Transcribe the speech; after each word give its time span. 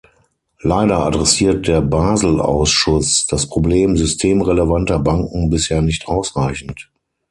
Leider 0.61 1.05
adressiert 1.05 1.67
der 1.67 1.79
Basel-Ausschuss 1.81 3.27
das 3.27 3.47
Problem 3.47 3.95
systemrelevanter 3.97 4.97
Banken 4.97 5.51
bisher 5.51 5.83
nicht 5.83 6.07
ausreichend. 6.07 6.89